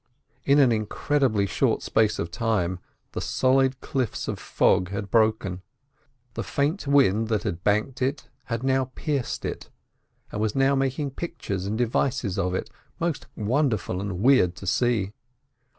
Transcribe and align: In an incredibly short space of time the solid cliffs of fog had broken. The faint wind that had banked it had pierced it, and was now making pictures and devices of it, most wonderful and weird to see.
In 0.45 0.57
an 0.57 0.71
incredibly 0.71 1.45
short 1.45 1.83
space 1.83 2.17
of 2.17 2.31
time 2.31 2.79
the 3.11 3.21
solid 3.21 3.79
cliffs 3.81 4.27
of 4.27 4.39
fog 4.39 4.89
had 4.89 5.11
broken. 5.11 5.61
The 6.33 6.41
faint 6.41 6.87
wind 6.87 7.27
that 7.27 7.43
had 7.43 7.63
banked 7.63 8.01
it 8.01 8.27
had 8.45 8.63
pierced 8.95 9.45
it, 9.45 9.69
and 10.31 10.41
was 10.41 10.55
now 10.55 10.73
making 10.73 11.11
pictures 11.11 11.67
and 11.67 11.77
devices 11.77 12.39
of 12.39 12.55
it, 12.55 12.71
most 12.99 13.27
wonderful 13.35 14.01
and 14.01 14.21
weird 14.21 14.55
to 14.55 14.65
see. 14.65 15.13